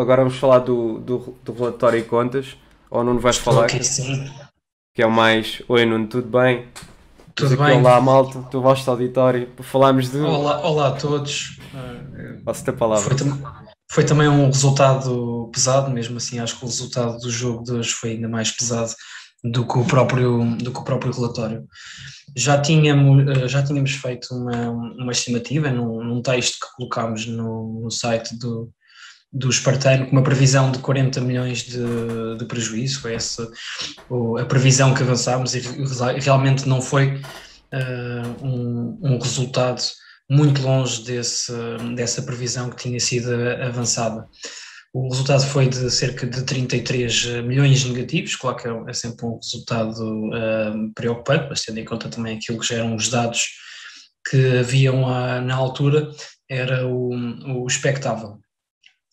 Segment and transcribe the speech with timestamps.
[0.00, 2.56] agora vamos falar do, do, do relatório e contas.
[2.90, 3.66] Ou não vais falar?
[3.66, 4.28] Okay, sim.
[4.94, 5.62] Que é o mais.
[5.68, 6.66] Oi, Nuno, tudo bem?
[7.34, 7.78] Tudo bem?
[7.78, 10.18] Olá, malta, tu vosso auditório para falarmos de.
[10.18, 11.58] Olá, olá a todos.
[12.44, 13.04] Posso a palavra.
[13.04, 13.38] Foi, tam
[13.90, 17.90] foi, também um resultado pesado, mesmo assim, acho que o resultado do jogo de hoje
[17.90, 18.92] foi ainda mais pesado
[19.44, 21.64] do que o próprio, do que o próprio relatório.
[22.36, 27.90] Já tínhamos, já tínhamos feito uma, uma estimativa num, num texto que colocámos no, no
[27.90, 28.70] site do,
[29.32, 31.78] do Espartano com uma previsão de 40 milhões de,
[32.36, 33.48] de prejuízo, foi essa
[34.40, 35.60] a previsão que avançámos e
[36.20, 37.20] realmente não foi
[37.72, 39.80] uh, um, um, resultado
[40.28, 41.52] muito longe desse,
[41.94, 43.30] dessa previsão que tinha sido
[43.62, 44.26] avançada.
[44.92, 49.36] O resultado foi de cerca de 33 milhões negativos, claro que é, é sempre um
[49.36, 53.46] resultado uh, preocupante, mas tendo em conta também aquilo que já eram os dados
[54.28, 56.10] que haviam uh, na altura,
[56.48, 57.10] era o,
[57.62, 58.40] o expectável.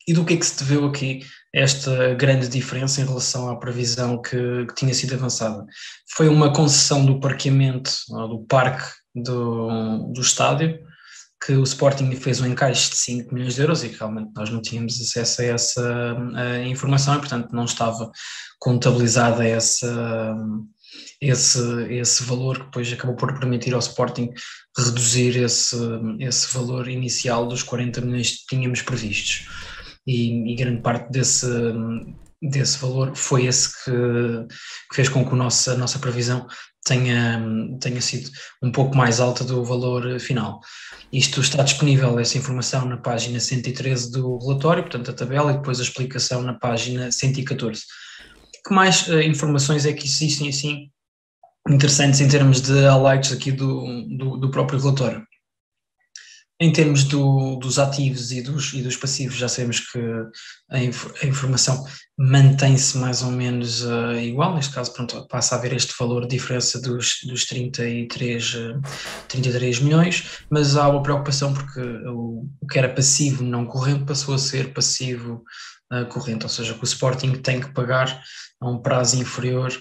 [0.08, 4.22] E do que é que se deveu aqui esta grande diferença em relação à previsão
[4.22, 5.66] que, que tinha sido avançada?
[6.16, 10.80] Foi uma concessão do parqueamento, do parque do, do estádio,
[11.46, 14.50] que o Sporting fez um encaixe de 5 milhões de euros e que realmente nós
[14.50, 18.10] não tínhamos acesso a essa a informação e, portanto, não estava
[18.60, 20.36] contabilizada essa,
[21.22, 24.32] esse, esse valor que depois acabou por permitir ao Sporting
[24.76, 25.76] reduzir esse,
[26.20, 29.48] esse valor inicial dos 40 milhões que tínhamos previstos
[30.08, 31.46] e, e grande parte desse,
[32.42, 33.92] desse valor foi esse que,
[34.90, 36.48] que fez com que nossa, a nossa previsão
[36.86, 37.42] tenha,
[37.82, 38.30] tenha sido
[38.64, 40.62] um pouco mais alta do valor final.
[41.12, 45.80] Isto está disponível, essa informação, na página 113 do relatório, portanto, a tabela, e depois
[45.80, 47.82] a explicação na página 114.
[48.66, 50.90] Que mais uh, informações é que existem, assim,
[51.70, 55.26] interessantes em termos de highlights aqui do, do, do próprio relatório?
[56.60, 60.00] Em termos do, dos ativos e dos, e dos passivos, já sabemos que
[60.72, 61.86] a, inf a informação
[62.18, 66.36] mantém-se mais ou menos uh, igual, neste caso pronto, passa a haver este valor de
[66.36, 68.82] diferença dos, dos 33, uh,
[69.28, 74.34] 33 milhões, mas há uma preocupação porque o, o que era passivo não corrente passou
[74.34, 75.44] a ser passivo
[75.94, 78.20] uh, corrente, ou seja, que o Sporting tem que pagar
[78.60, 79.72] a um prazo inferior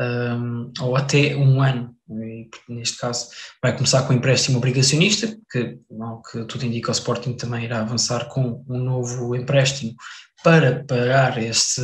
[0.00, 1.94] um, ou até um ano.
[2.10, 3.28] E, neste caso,
[3.62, 7.80] vai começar com o empréstimo obrigacionista, que, não, que tudo indica o Sporting também irá
[7.80, 9.94] avançar com um novo empréstimo
[10.42, 11.82] para pagar este,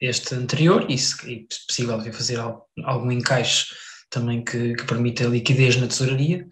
[0.00, 2.38] este anterior e, se, possível, fazer
[2.84, 3.66] algum encaixe
[4.08, 6.46] também que, que permita liquidez na tesouraria.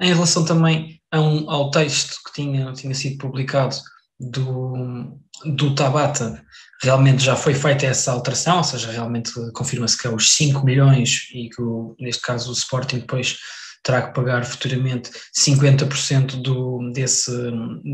[0.00, 3.76] Em relação também um, ao texto que tinha, tinha sido publicado
[4.18, 6.42] do, do Tabata,
[6.82, 11.28] realmente já foi feita essa alteração, ou seja, realmente confirma-se que é os 5 milhões
[11.32, 13.38] e que, o, neste caso, o Sporting depois
[13.82, 17.30] terá que pagar futuramente 50% do, desse,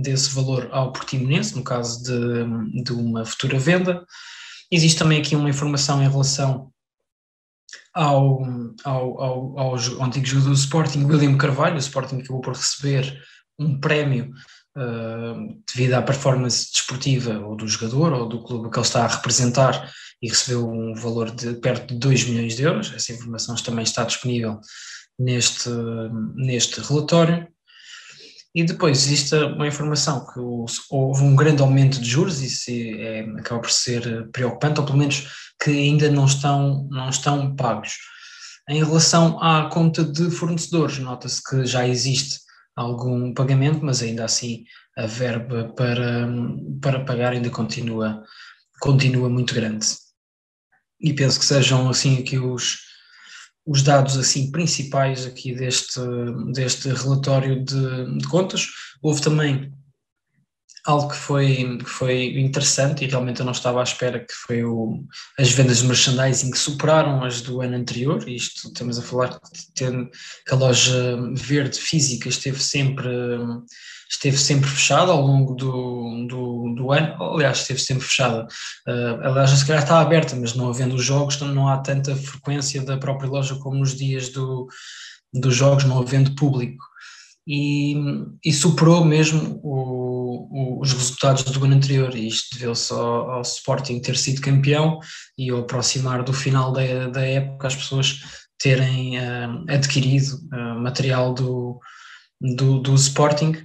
[0.03, 4.05] desse valor ao Portimonense, no caso de, de uma futura venda.
[4.71, 6.73] Existe também aqui uma informação em relação
[7.93, 8.43] ao,
[8.85, 11.75] ao, ao, ao antigo jogador do Sporting, William Carvalho.
[11.75, 13.23] O Sporting acabou por receber
[13.59, 14.33] um prémio
[14.77, 19.09] uh, devido à performance desportiva ou do jogador ou do clube que ele está a
[19.09, 19.91] representar
[20.21, 22.93] e recebeu um valor de perto de 2 milhões de euros.
[22.95, 24.61] Essa informação também está disponível
[25.19, 25.69] neste,
[26.35, 27.49] neste relatório.
[28.55, 30.39] E depois existe uma informação que
[30.91, 35.27] houve um grande aumento de juros, isso é, acaba por ser preocupante, ou pelo menos
[35.63, 37.97] que ainda não estão, não estão pagos.
[38.69, 42.42] Em relação à conta de fornecedores, nota-se que já existe
[42.75, 44.65] algum pagamento, mas ainda assim
[44.97, 46.29] a verba para,
[46.81, 48.23] para pagar ainda continua,
[48.81, 49.87] continua muito grande.
[51.01, 52.79] E penso que sejam assim aqui os,
[53.67, 56.01] os dados assim principais aqui deste,
[56.53, 58.67] deste relatório de, de contas.
[59.03, 59.73] Houve também
[60.85, 64.65] algo que foi, que foi interessante e realmente eu não estava à espera que foi
[64.65, 65.05] o,
[65.39, 69.41] as vendas de merchandising que superaram as do ano anterior, isto estamos a falar
[69.77, 69.85] que
[70.51, 73.09] a loja verde física esteve sempre
[74.11, 78.47] esteve sempre fechada ao longo do, do, do ano, aliás esteve sempre fechada,
[78.87, 82.83] uh, aliás se calhar está aberta, mas não havendo os jogos não há tanta frequência
[82.83, 84.69] da própria loja como nos dias do,
[85.33, 86.92] dos jogos, não havendo público
[87.47, 87.95] e,
[88.45, 92.15] e superou mesmo o, o, os resultados do ano anterior.
[92.15, 95.01] E isto deveu-se ao, ao, Sporting ter sido campeão
[95.37, 98.21] e ao aproximar do final da, da época as pessoas
[98.59, 101.81] terem uh, adquirido uh, material do,
[102.41, 103.57] do, do Sporting.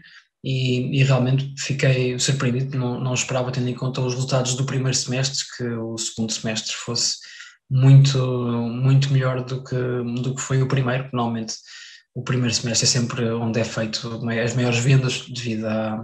[0.43, 4.95] E, e, realmente fiquei surpreendido, não, não esperava, tendo em conta os resultados do primeiro
[4.95, 7.17] semestre, que o segundo semestre fosse
[7.69, 9.75] muito, muito melhor do que,
[10.21, 11.55] do que foi o primeiro, que normalmente
[12.17, 16.03] o primeiro semestre é sempre onde é feito as maiores vendas devido à,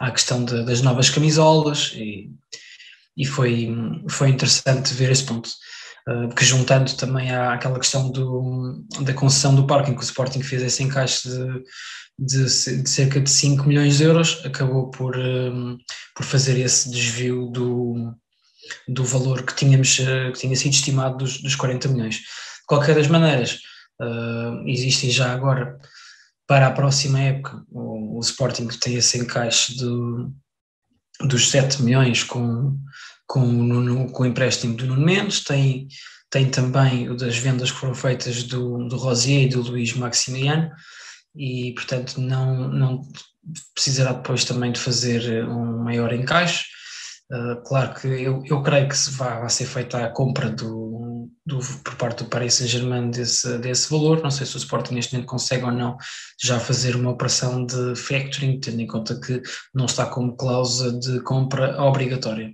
[0.00, 2.30] à questão de, das novas camisolas e,
[3.14, 3.68] e foi,
[4.08, 5.50] foi interessante ver esse ponto.
[6.08, 10.40] Uh, porque juntando também à, àquela questão do, da concessão do parking, que o Sporting
[10.40, 11.62] fez esse encaixe de,
[12.18, 15.76] de, de cerca de 5 milhões de euros, acabou por, um,
[16.14, 18.14] por fazer esse desvio do,
[18.88, 22.14] do valor que, tínhamos, uh, que tinha sido estimado dos, dos 40 milhões.
[22.14, 22.22] De
[22.66, 23.58] qualquer das maneiras,
[24.00, 25.78] uh, existem já agora
[26.46, 30.32] para a próxima época o, o Sporting tem esse encaixe do,
[31.22, 32.78] dos 7 milhões com,
[33.26, 35.88] com, com o empréstimo do Nuno Mendes, tem,
[36.30, 40.70] tem também o das vendas que foram feitas do, do Rosier e do Luís Maximiano,
[41.34, 43.02] e portanto não, não
[43.74, 46.64] precisará depois também de fazer um maior encaixe.
[47.30, 50.85] Uh, claro que eu, eu creio que se vai, vai ser feita a compra do,
[51.46, 54.20] do, por parte do Paris Saint-Germain desse, desse valor.
[54.22, 55.96] Não sei se o Sporting neste momento consegue ou não
[56.42, 59.40] já fazer uma operação de factoring, tendo em conta que
[59.72, 62.52] não está como cláusula de compra obrigatória.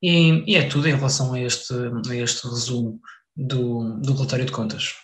[0.00, 3.00] E, e, é tudo em relação a este, a este resumo
[3.36, 4.94] do, do relatório de contas.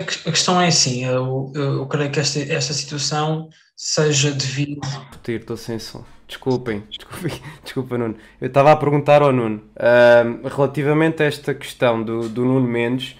[0.00, 4.80] A questão é assim, eu, eu creio que esta, esta situação seja devido.
[5.10, 6.04] Repetir, estou sem som.
[6.28, 7.32] Desculpem, desculpem,
[7.62, 8.16] desculpa Nuno.
[8.40, 13.16] Eu estava a perguntar ao Nuno, uh, relativamente a esta questão do, do Nuno Mendes,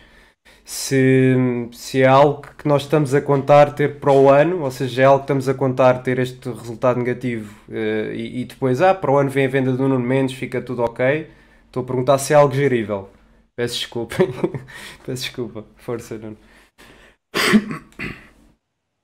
[0.65, 1.37] se,
[1.73, 5.05] se é algo que nós estamos a contar ter para o ano, ou seja, é
[5.05, 9.11] algo que estamos a contar ter este resultado negativo uh, e, e, depois, ah, para
[9.11, 11.31] o ano vem a venda do Nuno Mendes, fica tudo ok.
[11.67, 13.09] Estou a perguntar se é algo gerível.
[13.55, 14.17] Peço desculpa.
[15.07, 15.65] Peço desculpa.
[15.77, 16.37] Força, Nuno.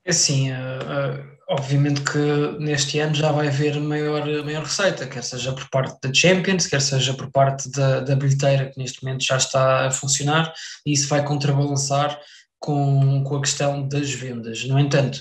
[0.04, 2.18] É assim, uh, uh, obviamente que
[2.58, 6.80] neste ano já vai haver maior, maior receita, quer seja por parte da Champions, quer
[6.80, 10.52] seja por parte da, da bilheteira, que neste momento já está a funcionar,
[10.84, 12.18] e isso vai contrabalançar
[12.58, 14.64] com, com a questão das vendas.
[14.64, 15.20] No entanto,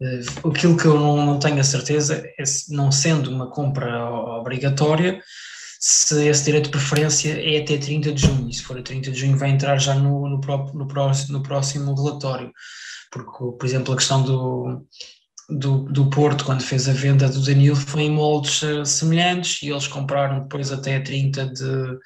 [0.00, 4.08] uh, aquilo que eu não, não tenho a certeza é se, não sendo uma compra
[4.10, 5.20] obrigatória,
[5.80, 9.18] se esse direito de preferência é até 30 de junho, se for a 30 de
[9.18, 12.52] junho vai entrar já no, no, próprio, no, próximo, no próximo relatório,
[13.10, 14.86] porque, por exemplo, a questão do,
[15.48, 19.70] do, do Porto, quando fez a venda do Danilo, foi em moldes uh, semelhantes e
[19.70, 21.98] eles compraram depois até 30 de,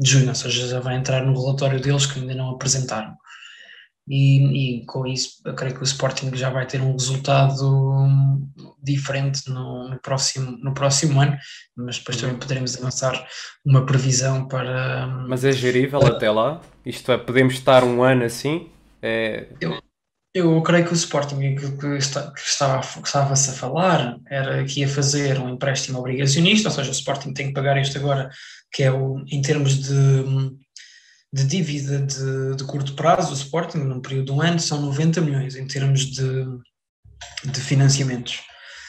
[0.00, 3.14] de junho, ou seja, já vai entrar no relatório deles que ainda não apresentaram
[4.08, 7.64] e, e, com isso eu creio que o Sporting já vai ter um resultado
[8.82, 11.36] diferente no, no, próximo, no próximo ano,
[11.76, 13.26] mas depois também poderemos avançar
[13.64, 15.06] uma previsão para.
[15.28, 16.16] Mas é gerível para...
[16.16, 16.60] até lá?
[16.84, 18.68] Isto é, podemos estar um ano assim?
[19.02, 19.48] É...
[19.60, 19.80] Eu,
[20.32, 24.80] eu creio que o Sporting que, que, está, que estava, estava-se a falar era que
[24.80, 28.30] ia fazer um empréstimo obrigacionista, ou seja, o Sporting tem que pagar este agora,
[28.72, 30.24] que é o, em termos de
[31.32, 35.20] de dívida de, de, curto prazo, o Sporting, num período de um ano, são 90
[35.20, 36.44] milhões em termos de,
[37.44, 38.40] de financiamentos,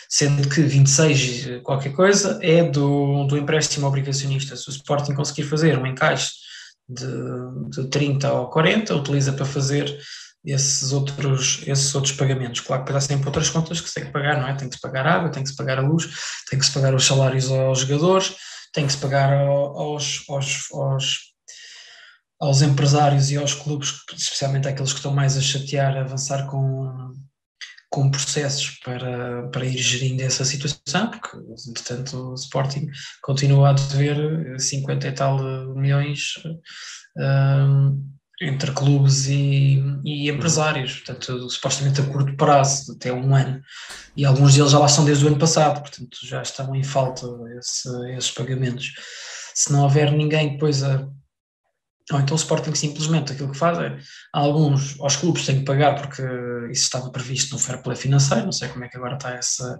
[0.09, 4.55] sendo que 26 qualquer coisa é do, do empréstimo obrigacionista.
[4.55, 6.31] Se o Sporting conseguir fazer um encaixe
[6.89, 7.05] de,
[7.69, 9.95] de 30 ou 40, utiliza para fazer
[10.43, 12.61] esses outros, esses outros pagamentos.
[12.61, 14.55] Claro que há sempre outras contas que se tem que pagar, não é?
[14.55, 16.09] Tem que se pagar água, tem que se pagar a luz,
[16.49, 18.35] tem que se pagar os salários aos jogadores,
[18.73, 21.30] tem que se pagar aos, aos, aos
[22.41, 27.13] aos empresários e aos clubes, especialmente aqueles que estão mais a chatear, a avançar com,
[27.87, 31.37] com processos para, para ir gerindo essa situação, porque,
[31.69, 32.89] entretanto, o Sporting
[33.21, 35.37] continua a dever 50 e tal
[35.75, 36.33] milhões
[37.15, 43.61] um, entre clubes e, e empresários, portanto, supostamente a curto prazo, até um ano,
[44.17, 47.27] e alguns deles já lá são desde o ano passado, portanto, já estão em falta
[47.59, 48.93] esse, esses pagamentos.
[49.53, 51.07] Se não houver ninguém depois a
[52.11, 53.97] ou então o Sporting simplesmente aquilo que faz é,
[54.33, 56.21] alguns, aos clubes têm que pagar porque
[56.71, 59.79] isso estava previsto no fair play financeiro, não sei como é que agora está essa,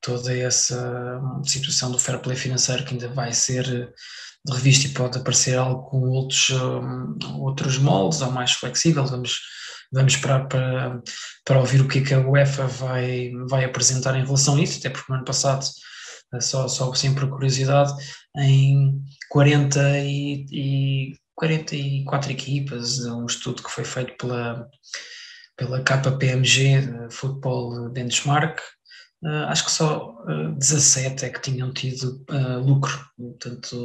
[0.00, 3.92] toda essa situação do fair play financeiro que ainda vai ser
[4.52, 9.40] revista e pode aparecer algo com outros, um, outros moldes ou mais flexível, vamos,
[9.90, 11.00] vamos esperar para,
[11.44, 14.78] para ouvir o que, é que a UEFA vai, vai apresentar em relação a isso,
[14.78, 15.64] até porque no ano passado,
[16.40, 17.92] só, só assim por curiosidade,
[18.36, 24.68] em 40 e, e 44 equipas, um estudo que foi feito pela,
[25.56, 28.60] pela KPMG Football Benchmark,
[29.24, 33.76] uh, acho que só uh, eh, 17 é que tinham tido uh, lucro, portanto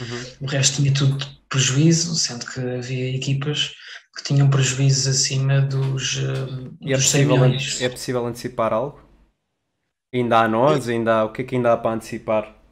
[0.00, 0.24] uhum.
[0.40, 3.72] o resto tinha tudo prejuízo, sendo que havia equipas
[4.16, 7.44] que tinham prejuízos acima dos, uh, e é dos é possível,
[7.80, 9.00] É possível antecipar algo?
[10.12, 12.63] Ainda há nós, ainda há, o que é que ainda há para antecipar?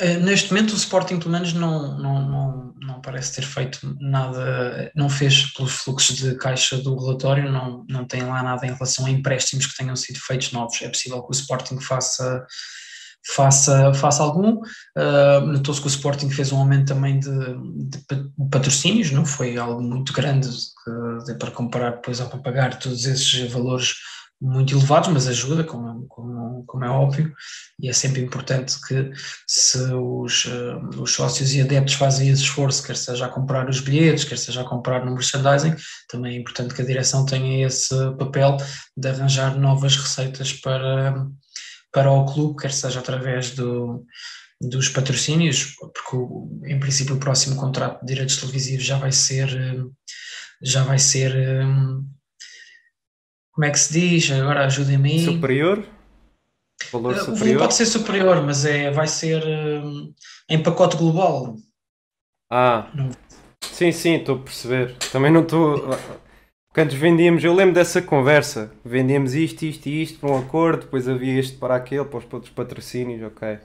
[0.00, 4.90] Uh, neste momento o Sporting pelo menos não, não, não, não parece ter feito nada,
[4.94, 9.06] não fez pelos fluxos de caixa do relatório, não, não tem lá nada em relação
[9.06, 10.80] a empréstimos que tenham sido feitos novos.
[10.82, 12.46] É possível que o Sporting faça
[13.34, 14.60] faça, faça algum.
[14.96, 17.98] Uh, Notou-se que o Sporting fez um aumento também de, de,
[18.50, 23.50] patrocínios, não foi algo muito grande que, para comparar depois ao para pagar todos esses
[23.52, 23.94] valores
[24.40, 27.32] muito elevados, mas ajuda, como, como, como, é óbvio,
[27.78, 29.10] e é sempre importante que
[29.46, 33.80] se os, uh, os sócios e adeptos fazem esse esforço, quer seja a comprar os
[33.80, 35.76] bilhetes, quer seja a comprar no merchandising,
[36.08, 38.56] também é importante que a direção tenha esse papel
[38.96, 41.26] de arranjar novas receitas para,
[41.92, 44.06] para o clube, quer seja através do,
[44.60, 49.50] dos patrocínios, porque em princípio o próximo contrato de direitos televisivos já vai ser
[50.62, 51.34] já vai ser
[53.52, 54.30] como é que se diz?
[54.30, 55.24] Agora ajudem-me aí.
[55.24, 55.84] Superior?
[56.92, 57.58] Valor uh, superior?
[57.60, 59.42] Pode ser superior, mas é, vai ser
[60.48, 61.56] em pacote global.
[62.50, 63.10] Ah, não.
[63.60, 64.96] sim, sim, estou a perceber.
[65.12, 65.90] Também não estou.
[66.72, 68.72] Quando vendíamos, eu lembro dessa conversa.
[68.84, 72.32] Vendíamos isto, isto e isto para um acordo, depois havia este para aquele, para os
[72.32, 73.58] outros patrocínios, ok.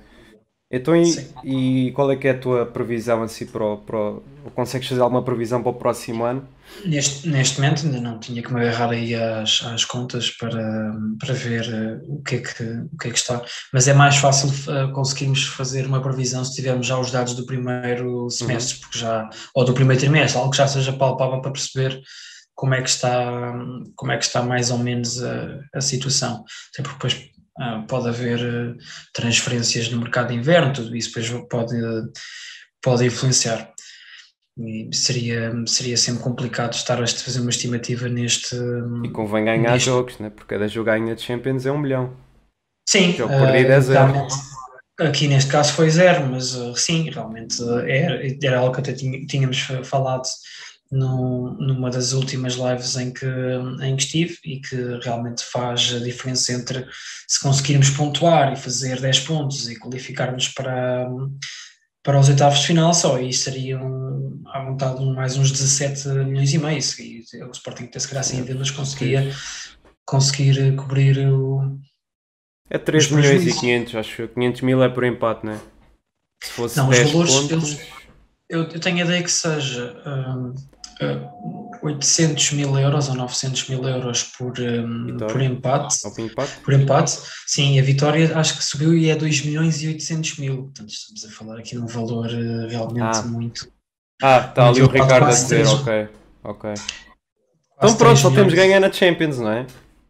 [0.72, 4.24] Então, e, e, qual é que é a tua previsão assim para o, para o,
[4.55, 6.48] Consegues fazer alguma previsão para o próximo ano?
[6.84, 11.34] Neste, neste momento ainda não tinha que me agarrar aí às, às contas para, para
[11.36, 14.50] ver uh, o, que é que, o que é que está, mas é mais fácil
[14.50, 18.81] uh, conseguirmos fazer uma previsão se tivermos já os dados do primeiro semestre, uhum.
[18.81, 22.01] porque já, ou do primeiro trimestre, algo que já seja palpável para perceber
[22.55, 23.53] como é que está,
[23.95, 26.43] como é que está mais ou menos a, a situação.
[26.74, 27.35] Até porque depois
[27.88, 28.77] pode haver uh,
[29.13, 31.75] transferências no mercado de inverno, tudo isso depois pode,
[32.81, 33.71] pode influenciar.
[34.57, 38.55] E seria, seria sempre complicado estar a fazer uma estimativa neste.
[39.03, 39.88] E convém ganhar neste...
[39.88, 40.29] jogos, né?
[40.29, 42.15] porque cada jogo ganha de Champions é um milhão.
[42.88, 44.27] Sim, jogo perdido é zero.
[44.97, 50.24] Aqui neste caso foi zero, mas sim, realmente era, era algo que até tínhamos falado
[50.92, 53.25] no, numa das últimas lives em que,
[53.82, 56.86] em que estive e que realmente faz a diferença entre
[57.27, 61.10] se conseguirmos pontuar e fazer 10 pontos e qualificarmos para,
[62.04, 66.58] para os oitavos de final, só aí seriam à vontade mais uns 17 milhões e
[66.60, 66.80] meio.
[67.00, 69.32] E o Sporting ter se calhar sem vendas conseguia
[70.06, 71.80] conseguir cobrir o.
[72.70, 75.60] É 3 milhões e 500, acho que 500 mil é por empate, não é?
[76.44, 77.80] Se fosse não, 10 os valores, pontos...
[78.50, 79.96] eu, eu, tenho a ideia que seja.
[80.06, 80.54] Um,
[81.81, 85.97] 800 mil euros ou 900 mil euros por, um, por empate.
[86.19, 86.59] empate.
[86.63, 90.63] Por empate, sim, a vitória acho que subiu e é 2 milhões e 800 mil.
[90.63, 93.21] Portanto, estamos a falar aqui num valor uh, realmente ah.
[93.23, 93.71] muito.
[94.21, 96.07] Ah, está ali o Ricardo a dizer, ok,
[96.43, 96.73] ok.
[97.77, 99.67] Então pronto, só temos ganhar na Champions, não é?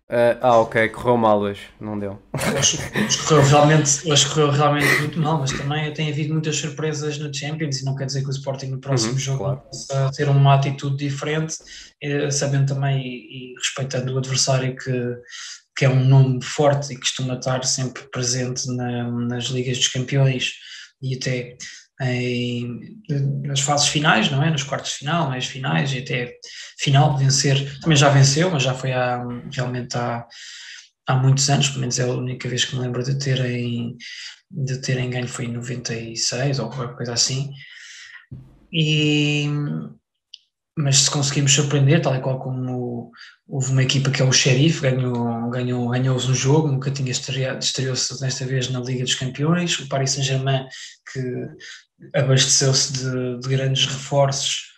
[0.07, 2.21] Uh, ah, ok, correu mal hoje, não deu.
[2.55, 7.17] Hoje, hoje, correu realmente, hoje correu realmente muito mal, mas também tem havido muitas surpresas
[7.17, 9.61] no Champions e não quer dizer que o Sporting no próximo uhum, jogo claro.
[9.61, 11.57] possa ter uma atitude diferente,
[12.03, 15.15] eh, sabendo também e, e, respeitando o adversário que,
[15.75, 20.51] que é um nome forte e costuma estar sempre presente na, nas Ligas dos Campeões
[21.01, 21.57] e até
[22.01, 23.01] em,
[23.43, 24.49] nas fases finais, não é?
[24.49, 26.33] Nos quartos de final, meias finais e até
[26.77, 27.79] final vencer.
[27.79, 30.25] Também já venceu, mas já foi há, realmente há,
[31.07, 33.95] há muitos anos, pelo menos é a única vez que me lembro de terem,
[34.51, 37.51] de terem ganho foi em 96 ou qualquer coisa assim.
[38.71, 39.47] E,
[40.77, 43.11] mas se conseguimos surpreender, tal e qual como
[43.47, 48.19] houve uma equipa que é o Sheriff, ganhou, ganhou, ganhou-os um jogo, nunca tinha estreou-se
[48.19, 50.65] desta vez na Liga dos Campeões, o Paris Saint-Germain
[51.11, 51.21] que
[52.13, 54.73] abasteceu-se de, de, grandes reforços,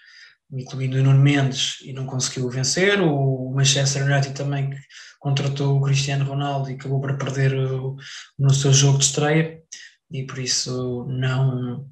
[0.52, 3.02] incluindo o Nuno Mendes, e não conseguiu vencer.
[3.02, 4.78] O Manchester United também que
[5.20, 7.96] contratou o Cristiano Ronaldo e acabou por perder o,
[8.38, 9.62] no seu jogo de estreia,
[10.12, 11.90] e por isso não.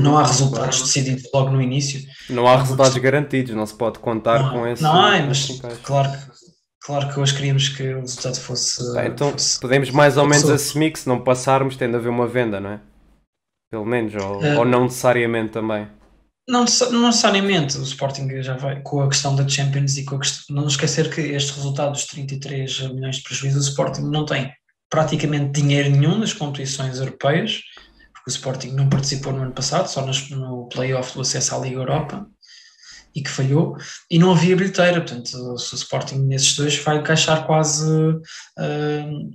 [0.00, 2.00] Não há resultados decididos logo no início.
[2.30, 4.82] Não há resultados garantidos, não se pode contar não, com esse.
[4.82, 6.36] Não há, mas claro que
[6.86, 8.96] Claro que hoje queríamos que o resultado fosse.
[8.96, 12.08] Ah, então fosse, podemos mais ou menos assumir que se não passarmos tem de haver
[12.08, 12.80] uma venda, não é?
[13.68, 15.88] Pelo menos, ou, uh, ou não necessariamente também.
[16.48, 20.20] Não, não, necessariamente, o Sporting já vai com a questão da Champions e com a
[20.20, 24.52] questão, não esquecer que este resultado dos 33 milhões de prejuízo, o Sporting não tem
[24.88, 27.62] praticamente dinheiro nenhum nas competições europeias,
[28.26, 31.76] o Sporting não participou no ano passado, só nos, no playoff do acesso à Liga
[31.76, 32.26] Europa,
[33.14, 33.76] e que falhou,
[34.10, 39.30] e não havia bilheteira, portanto, se o Sporting nesses dois vai encaixar quase uh,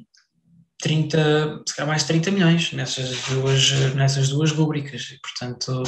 [0.82, 5.84] 30, se calhar mais 30 milhões nessas duas, nessas duas rubricas, e portanto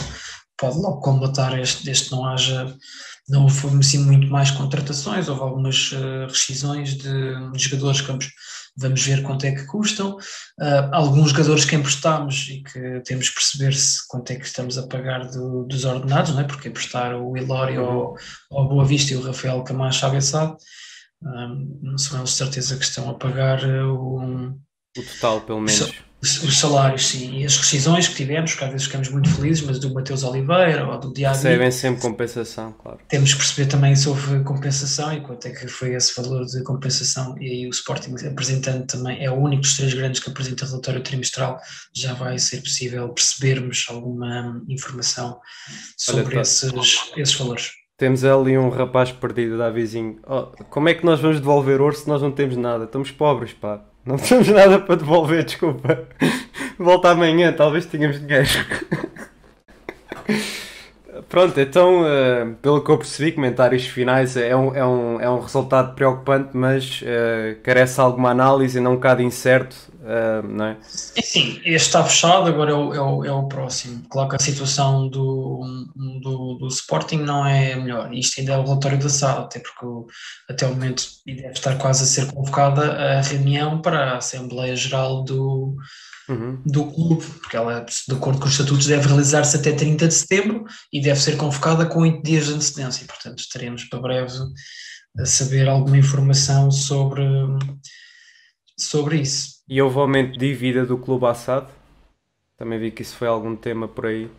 [0.58, 2.74] pode logo combatar este, não haja,
[3.28, 8.30] não houve assim muito mais contratações, houve algumas uh, rescisões de, de, jogadores que ambos,
[8.76, 10.18] vamos ver quanto é que custam.
[10.60, 14.78] Uh, alguns jogadores que emprestámos e que temos que perceber se quanto é que estamos
[14.78, 16.44] a pagar do, dos ordenados, não é?
[16.44, 17.90] porque emprestar o Hilório uhum.
[17.90, 18.18] ao,
[18.52, 20.56] ao Boa Vista e o Rafael Camacho à Bessade,
[21.22, 24.56] um, não são de certeza que estão a pagar o,
[24.98, 28.86] o total, pelo menos os salários, sim, e as rescisões que tivemos, que às vezes
[28.86, 31.36] ficamos muito felizes, mas do Mateus Oliveira ou do Diabo.
[31.36, 33.00] Recebem sempre compensação, claro.
[33.10, 36.64] Temos que perceber também se houve compensação e quanto é que foi esse valor de
[36.64, 37.36] compensação.
[37.40, 41.02] E aí o Sporting apresentando também, é o único dos três grandes que apresenta relatório
[41.02, 41.60] trimestral,
[41.94, 45.40] já vai ser possível percebermos alguma informação
[45.98, 46.42] sobre Olha, tá.
[46.42, 46.72] esses,
[47.18, 47.72] esses valores.
[47.98, 50.20] Temos ali um rapaz perdido da vizinho.
[50.26, 52.86] Oh, como é que nós vamos devolver ouro se nós não temos nada?
[52.86, 53.86] Estamos pobres, pá.
[54.06, 56.08] Não temos nada para devolver, desculpa.
[56.78, 58.50] Volta amanhã, talvez tenhamos dinheiro.
[61.30, 65.40] Pronto, então, uh, pelo que eu percebi, comentários finais é um, é um, é um
[65.40, 70.78] resultado preocupante, mas uh, carece alguma análise, não um bocado incerto, uh, não é?
[70.84, 74.04] Sim, este está fechado, agora é o, é o, é o próximo.
[74.10, 75.62] Claro que a situação do,
[76.22, 78.14] do, do Sporting não é melhor.
[78.14, 80.06] Isto ainda é o relatório da SAD, até porque o,
[80.50, 85.24] até o momento deve estar quase a ser convocada a reunião para a Assembleia Geral
[85.24, 85.76] do
[86.30, 86.62] uhum.
[86.66, 90.66] do clube, porque ela, de acordo com os estatutos, deve realizar-se até 30 de setembro
[90.92, 93.06] e deve ser convocada com 8 dias de antecedência.
[93.06, 94.32] Portanto, estaremos para breve
[95.18, 97.24] a saber alguma informação sobre,
[98.80, 99.53] sobre isso.
[99.68, 101.68] E houve aumento de dívida do clube Assad?
[102.58, 104.30] Também vi que isso foi algum tema por aí.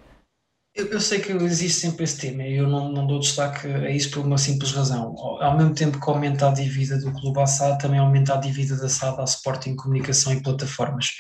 [0.75, 3.91] Eu, eu, sei que existe sempre esse tema e eu não, não dou destaque a
[3.91, 5.15] isso por uma simples razão.
[5.41, 8.89] Ao mesmo tempo que aumenta a dívida do Clube Assad, também aumenta a dívida da
[8.89, 11.11] SAD à Sporting Comunicação e Plataformas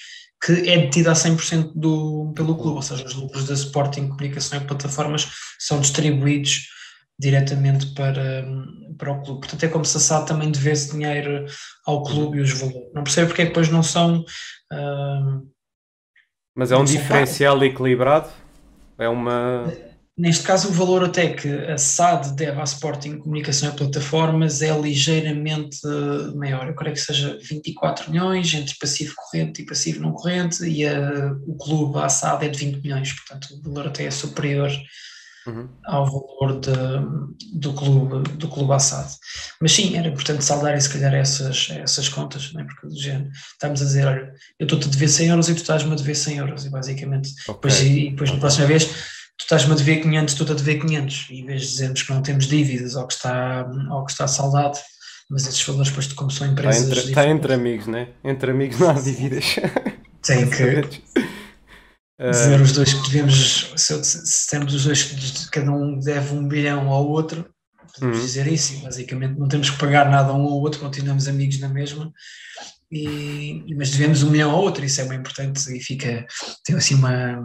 [0.44, 4.60] que é detida a 100% do, pelo clube, ou seja, os lucros da Sporting Comunicação
[4.60, 5.26] e Plataformas
[5.58, 6.68] são distribuídos
[7.18, 8.44] diretamente para,
[8.98, 9.40] para o clube.
[9.40, 11.46] Portanto, é como se a SAD também devesse dinheiro
[11.86, 12.92] ao clube e os valores.
[12.94, 14.20] Não percebo porque é que depois não são.
[14.72, 15.48] Uh,
[16.54, 18.28] Mas é um diferencial equilibrado?
[18.98, 19.72] É uma.
[20.16, 24.70] Neste caso, o valor até que a SAD deve à Sporting Comunicação e Plataformas é
[24.78, 25.80] ligeiramente
[26.36, 26.68] maior.
[26.68, 31.32] Eu creio que seja 24 milhões entre passivo corrente e passivo não corrente, e a,
[31.48, 34.70] o clube, a SAD, é de 20 milhões, portanto o valor até é superior
[35.46, 35.68] uhum.
[35.84, 39.08] ao valor de, do clube, do clube Assad.
[39.60, 42.64] Mas sim, era importante saldar se calhar essas, essas contas, não é?
[42.64, 45.58] porque do género, estamos a dizer, olha, eu estou-te a dever 100 euros e tu
[45.58, 47.54] estás-me a dever 100 euros, e basicamente, okay.
[47.54, 48.84] depois, e depois na próxima vez
[49.36, 52.12] tu estás-me a dever 500, tu a dever 500, e em vez de dizermos que
[52.12, 54.78] não temos dívidas ou que está, ou que está saldado,
[55.30, 56.82] mas esses valores depois como são empresas...
[56.82, 58.08] Está entre, está entre amigos, né?
[58.22, 59.56] Entre amigos não há dívidas.
[60.22, 61.02] Tem que
[62.18, 66.46] dizer os dois que devemos, se, se temos os dois que cada um deve um
[66.46, 67.48] bilhão ao outro,
[67.92, 68.24] podemos uhum.
[68.24, 72.12] dizer isso, basicamente não temos que pagar nada um ao outro, continuamos amigos na mesma,
[72.90, 76.26] e, mas devemos um milhão ao outro, isso é bem importante e fica,
[76.64, 77.42] tem assim uma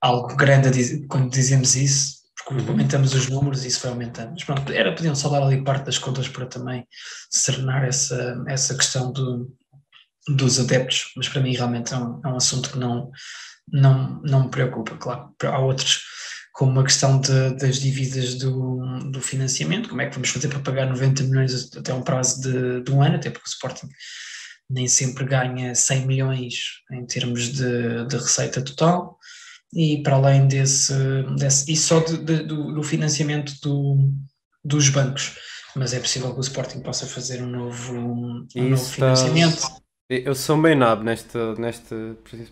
[0.00, 2.70] algo grande dizer, quando dizemos isso, porque uhum.
[2.70, 4.30] aumentamos os números e isso vai aumentando.
[4.30, 6.86] Mas pronto, era, podiam só dar ali parte das contas para também
[7.30, 9.52] serenar essa, essa questão do,
[10.36, 13.10] dos adeptos, mas para mim realmente é um, é um assunto que não,
[13.72, 15.34] não, não me preocupa, claro.
[15.44, 16.02] Há outros,
[16.52, 20.60] como a questão de, das dívidas do, do financiamento, como é que vamos fazer para
[20.60, 23.88] pagar 90 milhões até um prazo de, de um ano, até porque o Sporting
[24.68, 26.54] nem sempre ganha 100 milhões
[26.92, 29.18] em termos de, de receita total
[29.74, 30.94] e para além desse,
[31.36, 34.12] desse e só de, de, do, do, financiamento do,
[34.64, 35.36] dos bancos,
[35.74, 39.80] mas é possível que o Sporting possa fazer um novo, um novo financiamento.
[40.12, 41.94] Eu sou bem nabo neste, neste,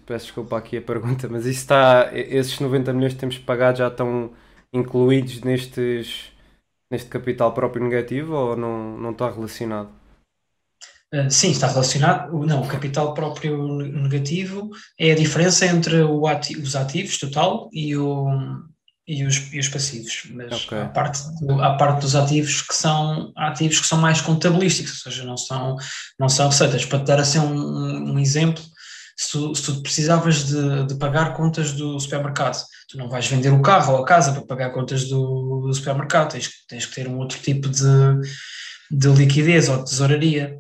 [0.07, 3.89] peço desculpa aqui a pergunta, mas isso está, esses 90 milhões que temos pagado já
[3.89, 4.31] estão
[4.73, 6.31] incluídos nestes,
[6.89, 9.91] neste capital próprio negativo ou não, não está relacionado?
[11.13, 12.31] Eh, sim, está relacionado.
[12.47, 15.97] Não, o capital próprio negativo é a diferença entre
[16.29, 18.29] ati os ativos total e, o,
[19.09, 20.25] e, os, e os passivos.
[20.31, 20.83] Mas okay.
[20.83, 25.11] a, parte do, a parte dos ativos que são ativos que são mais contabilísticos, ou
[25.11, 25.77] seja, não são,
[26.21, 26.85] não são receitas.
[26.85, 28.63] Para te dar assim um, um exemplo,
[29.17, 33.51] se tu, se tu precisavas de, de, pagar contas do supermercado, tu não vais vender
[33.51, 37.09] o carro ou a casa para pagar contas do, do supermercado, tens, tens que ter
[37.09, 37.83] um outro tipo de,
[38.91, 40.59] de liquidez ou de tesouraria.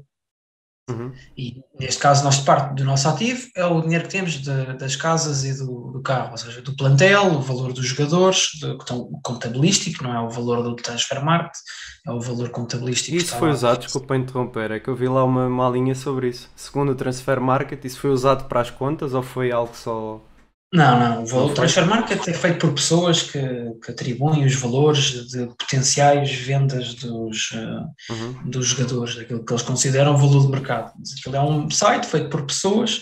[0.88, 1.12] Uhum.
[1.36, 4.96] E neste caso, nossa parte do nosso ativo é o dinheiro que temos de, das
[4.96, 8.78] casas e do, do, carro, ou seja, do plantel, o valor dos jogadores, do,
[9.22, 11.52] contabilístico, não é o valor do transfer market,
[12.06, 13.16] é o valor contabilístico.
[13.16, 13.54] Isso foi lá.
[13.54, 16.48] usado, desculpa interromper, é que eu vi lá uma, uma linha sobre isso.
[16.56, 20.22] Segundo o transfer market, isso foi usado para as contas ou foi algo só
[20.72, 21.22] Não, não.
[21.22, 23.40] O valor transfer market é feito por pessoas que,
[23.82, 28.50] que atribuem os valores de potenciais vendas dos, uh, uhum.
[28.50, 30.92] dos jogadores, daquilo que eles consideram o valor de mercado.
[31.18, 32.98] Aquilo é um site feito por pessoas,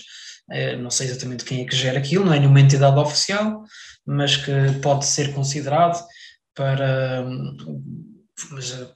[0.49, 3.63] uh, não sei exatamente quem é que gera aquilo, não é nenhuma entidade oficial,
[4.05, 4.51] mas que
[4.81, 6.01] pode ser considerado
[6.55, 7.25] para.
[8.51, 8.87] Mas eh,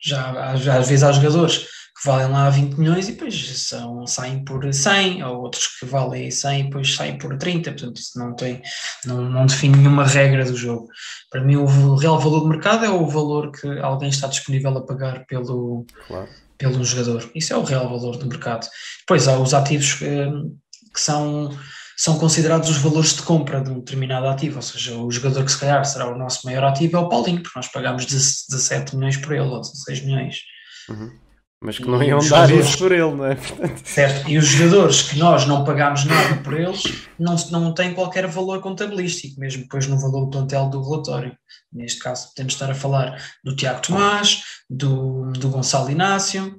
[0.00, 1.66] já, já às vezes há jogadores
[1.98, 6.30] que valem lá 20 milhões e depois são, saem por 100, ou outros que valem
[6.30, 8.62] 100 e depois saem por 30, portanto isso não tem,
[9.04, 10.88] não, não define nenhuma regra do jogo.
[11.30, 14.86] Para mim o real valor do mercado é o valor que alguém está disponível a
[14.86, 16.28] pagar pelo, claro.
[16.56, 18.68] pelo jogador, isso é o real valor do mercado.
[19.00, 20.30] Depois há os ativos eh,
[20.94, 21.50] que são
[21.98, 25.50] são considerados os valores de compra de um determinado ativo, ou seja, o jogador que
[25.50, 29.16] se calhar será o nosso maior ativo é o Paulinho, porque nós pagamos 17 milhões
[29.16, 30.36] por ele, ou 16 milhões.
[30.88, 31.10] Uhum.
[31.60, 33.36] Mas que não iam dar isso por ele, não é?
[33.84, 38.28] Certo, e os jogadores que nós não pagamos nada por eles não, não têm qualquer
[38.28, 41.36] valor contabilístico, mesmo depois no valor do plantel do relatório.
[41.72, 46.56] Neste caso, podemos estar a falar do Tiago Tomás, do, do Gonçalo Inácio,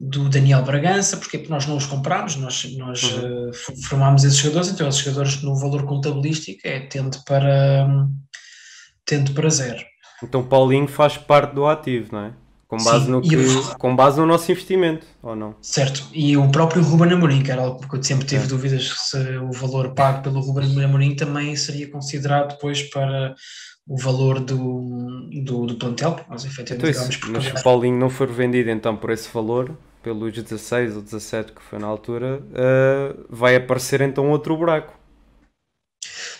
[0.00, 3.50] do Daniel Bragança, porque, porque nós não os compramos, nós, nós uhum.
[3.50, 7.86] uh, formámos esses jogadores, então esses jogadores no valor contabilístico é tendo para,
[9.04, 9.84] tendo para zero.
[10.22, 12.32] Então Paulinho faz parte do ativo, não é?
[12.70, 13.36] Com base, Sim, no que,
[13.78, 15.56] com base no nosso investimento, ou não?
[15.60, 18.46] Certo, e o próprio Ruben Amorim, que era algo que eu sempre tive é.
[18.46, 23.34] dúvidas se o valor pago pelo Ruben Amorim também seria considerado depois para
[23.88, 28.08] o valor do, do, do plantel, nós efetivamente então, isso, Mas se o Paulinho não
[28.08, 33.26] for vendido então por esse valor, pelos 16 ou 17 que foi na altura, uh,
[33.28, 34.96] vai aparecer então outro buraco.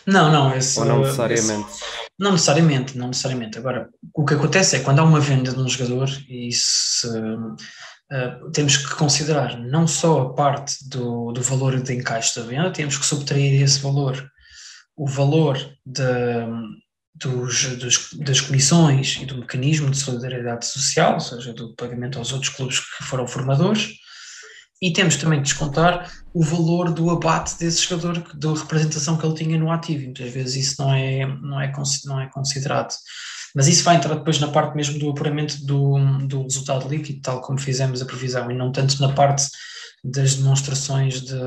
[0.06, 1.68] Não, não, esse, ou não necessariamente.
[1.70, 3.58] Esse, não necessariamente, não necessariamente.
[3.58, 6.50] Agora, o que acontece é quando há uma venda de um jogador, e
[7.06, 12.70] uh, temos que considerar não só a parte do, do valor de encaixe da venda,
[12.70, 14.30] temos que subtrair esse valor,
[14.94, 15.56] o valor
[15.86, 16.04] de,
[17.14, 22.34] dos, dos, das comissões e do mecanismo de solidariedade social, ou seja, do pagamento aos
[22.34, 23.94] outros clubes que foram formadores,
[24.82, 29.34] e temos também que descontar o valor do abate desse jogador, da representação que ele
[29.34, 30.04] tinha no ativo.
[30.04, 31.72] Muitas vezes isso não é, não é,
[32.06, 32.94] não é considerado.
[33.54, 37.40] Mas isso vai entrar depois na parte mesmo do apuramento do, do resultado líquido, tal
[37.40, 39.48] como fizemos a previsão, e não tanto na parte
[40.02, 41.38] das demonstrações de,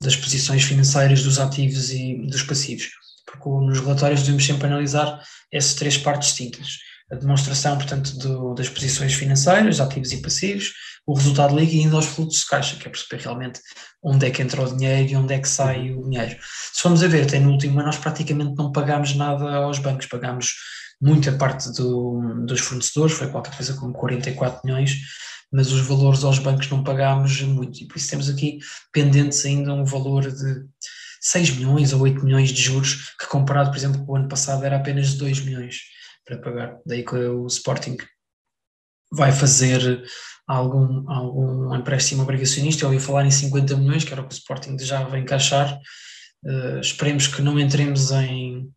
[0.00, 2.90] das posições financeiras dos ativos e dos passivos.
[3.26, 5.20] Porque nos relatórios devemos sempre analisar
[5.50, 6.78] essas três partes distintas.
[7.10, 10.72] A demonstração, portanto, do, das posições financeiras, ativos e passivos,
[11.06, 13.60] o resultado líquido e ainda aos fluxos de caixa, que é perceber realmente
[14.02, 16.36] onde é que entra o dinheiro e onde é que sai o dinheiro.
[16.72, 20.06] Se formos a ver, até no último ano nós praticamente não pagámos nada aos bancos,
[20.06, 20.54] pagámos
[21.00, 24.96] muita parte do, dos fornecedores, foi qualquer coisa como 44 milhões,
[25.52, 28.58] mas os valores aos bancos não pagámos muito, e por isso temos aqui
[28.92, 30.64] pendentes ainda um valor de
[31.20, 34.64] 6 milhões ou 8 milhões de juros, que comparado, por exemplo, com o ano passado
[34.64, 35.80] era apenas 2 milhões
[36.24, 36.78] para pagar.
[36.86, 37.96] Daí que o Sporting
[39.12, 40.02] vai fazer
[40.46, 42.84] algum, algum empréstimo obrigacionista.
[42.84, 45.78] Eu ouvi falar em 50 milhões, que era o que o Sporting já vai encaixar.
[46.44, 48.68] Uh, esperemos que não entremos em,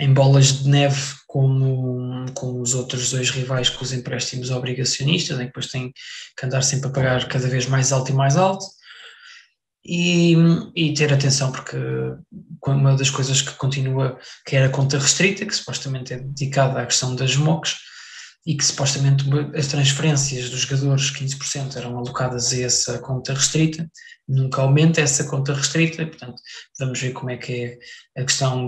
[0.00, 5.42] em bolas de neve como com os outros dois rivais com os empréstimos obrigacionistas, em
[5.42, 5.92] que depois tem
[6.36, 8.64] que andar sempre a pagar cada vez mais alto e mais alto.
[9.82, 10.36] E,
[10.76, 11.76] e, ter atenção porque
[12.66, 16.86] uma das coisas que continua que era a conta restrita, que supostamente é dedicada à
[16.86, 17.76] questão das MOCs,
[18.46, 19.24] e que supostamente
[19.54, 23.88] as transferências dos jogadores, 15% eram alocadas a essa conta restrita,
[24.26, 26.40] nunca aumenta essa conta restrita, portanto
[26.78, 27.52] vamos ver como é que
[28.16, 28.66] é a questão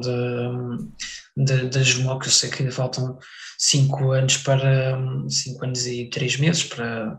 [1.36, 3.18] das MOCs, eu sei que ainda faltam
[3.58, 7.18] 5 anos para 5 anos e 3 meses para,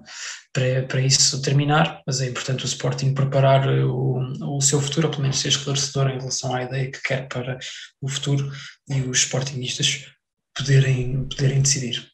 [0.51, 4.19] para, para isso terminar, mas é importante o Sporting preparar o,
[4.57, 7.57] o seu futuro, ou pelo menos ser esclarecedor em relação à ideia que quer para
[7.99, 8.51] o futuro
[8.89, 10.05] e os Sportingistas
[10.55, 12.12] poderem, poderem decidir.